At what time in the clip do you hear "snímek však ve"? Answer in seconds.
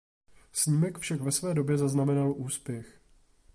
0.51-1.31